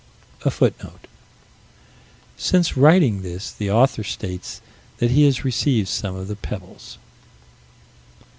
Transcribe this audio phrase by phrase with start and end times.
[0.43, 1.05] A footnote:
[2.35, 4.59] "Since writing this, the author states
[4.97, 6.97] that he has received some of the pebbles."